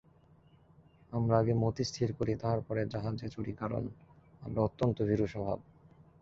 আমরা 1.11 1.35
আগে 1.37 1.53
মতি 1.55 1.83
স্থির 1.83 2.09
করি, 2.13 2.33
তাহার 2.35 2.59
পরে 2.61 2.81
জাহাজে 2.85 3.27
চড়ি–কারণ 3.29 3.83
আমরা 4.41 4.59
অত্যন্ত 4.61 4.97
ভীরুস্বভাব। 5.01 5.59